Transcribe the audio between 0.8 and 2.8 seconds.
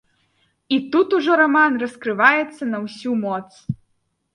тут ужо раман раскрываецца